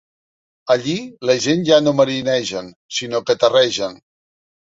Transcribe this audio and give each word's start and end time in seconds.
Allí 0.75 0.95
la 1.29 1.35
gent 1.43 1.61
ja 1.67 1.77
no 1.87 1.93
marinegen, 1.99 2.71
sinó 3.01 3.21
que 3.29 3.37
terregen. 3.45 4.01